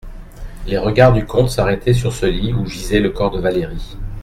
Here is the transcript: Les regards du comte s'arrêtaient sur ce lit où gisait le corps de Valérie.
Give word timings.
Les 0.65 0.79
regards 0.79 1.13
du 1.13 1.25
comte 1.27 1.51
s'arrêtaient 1.51 1.93
sur 1.93 2.11
ce 2.11 2.25
lit 2.25 2.53
où 2.53 2.65
gisait 2.65 2.99
le 2.99 3.11
corps 3.11 3.29
de 3.29 3.39
Valérie. 3.39 3.97